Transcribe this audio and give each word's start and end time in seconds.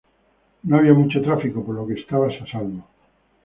No 0.63 0.77
había 0.79 0.95
mucho 0.95 1.21
tráfico, 1.21 1.63
por 1.63 1.75
lo 1.75 1.85
que 1.85 1.93
estabas 1.93 2.33
a 2.41 2.47
salvo. 2.47 2.83